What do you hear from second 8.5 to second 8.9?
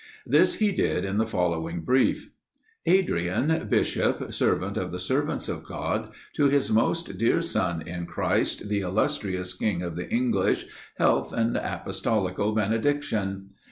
the